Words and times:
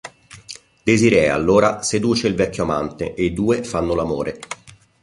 Desirée, 0.83 1.29
allora, 1.29 1.83
seduce 1.83 2.27
il 2.27 2.33
vecchio 2.33 2.63
amante 2.63 3.13
e 3.13 3.23
i 3.25 3.33
due 3.33 3.63
fanno 3.63 3.93
l'amore. 3.93 4.39